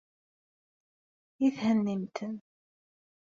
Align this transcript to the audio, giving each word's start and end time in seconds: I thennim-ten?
I 1.45 1.47
thennim-ten? 1.57 2.33